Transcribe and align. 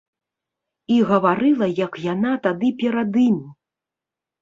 І 0.95 0.97
гаварыла 1.11 1.69
як 1.85 2.01
яна 2.07 2.35
тады 2.49 2.75
перад 2.83 3.23
ім! 3.29 3.41